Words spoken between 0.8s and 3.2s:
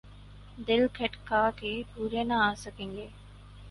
کھٹکا کہ پورے نہ آسکیں گے۔